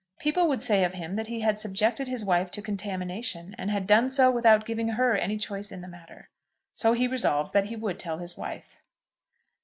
[0.17, 3.85] People would say of him that he had subjected his wife to contamination, and had
[3.85, 6.31] done so without giving her any choice in the matter.
[6.73, 8.79] So he resolved that he would tell his wife.